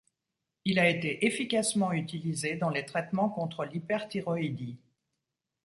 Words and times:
Il 0.65 0.79
a 0.79 0.89
été 0.89 1.27
efficacement 1.27 1.93
utilisé 1.93 2.55
dans 2.55 2.71
les 2.71 2.87
traitements 2.87 3.29
contre 3.29 3.65
l’hyperthyroïdie. 3.65 4.79